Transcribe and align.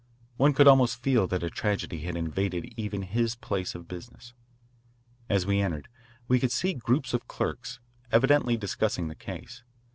One 0.37 0.53
could 0.53 0.67
almost 0.67 1.03
feel 1.03 1.27
that 1.27 1.43
a 1.43 1.51
tragedy 1.51 1.99
had 1.99 2.17
invaded 2.17 2.73
even 2.75 3.03
his 3.03 3.35
place 3.35 3.75
of 3.75 3.87
business. 3.87 4.33
As 5.29 5.45
we 5.45 5.61
entered, 5.61 5.89
we 6.27 6.39
could 6.39 6.51
see 6.51 6.73
groups 6.73 7.13
of 7.13 7.27
clerks, 7.27 7.79
evidently 8.11 8.57
discussing 8.57 9.09
the 9.09 9.15
case. 9.15 9.61